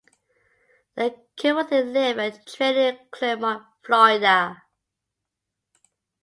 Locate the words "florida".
3.85-4.63